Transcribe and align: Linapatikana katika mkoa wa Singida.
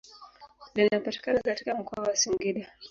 Linapatikana 0.75 1.41
katika 1.41 1.75
mkoa 1.75 2.03
wa 2.03 2.15
Singida. 2.15 2.71